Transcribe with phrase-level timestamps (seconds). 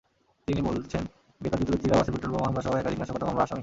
[0.47, 1.03] তিনি বলেছেন,
[1.41, 3.59] গ্রেপ্তারকৃত ব্যক্তিরা বাসে পেট্রলবোমা হামলাসহ একাধিক নাশকতা মামলার আসামি।